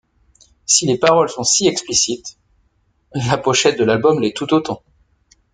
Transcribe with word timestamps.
Si 0.65 0.87
les 0.87 0.97
paroles 0.97 1.29
sont 1.29 1.43
si 1.43 1.67
explicites, 1.67 2.39
la 3.13 3.37
pochette 3.37 3.77
de 3.77 3.83
l'album 3.83 4.19
l'est 4.19 4.35
tout 4.35 4.51
autant. 4.51 4.81